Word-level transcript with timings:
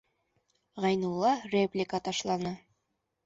Ғәйнулла 0.85 1.33
реплика 1.53 2.01
ташланы: 2.09 2.55